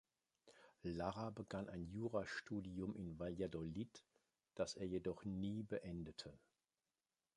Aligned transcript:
Larra 0.81 1.29
begann 1.29 1.69
ein 1.69 1.85
Jurastudium 1.85 2.95
in 2.95 3.19
Valladolid, 3.19 4.03
das 4.55 4.73
er 4.75 4.87
jedoch 4.87 5.25
nie 5.25 5.61
beendete. 5.61 6.33